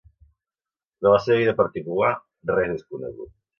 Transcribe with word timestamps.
De 1.03 1.11
la 1.11 1.19
seva 1.27 1.37
vida 1.41 1.55
particular 1.61 2.11
res 2.55 2.75
és 2.79 2.89
conegut. 2.97 3.33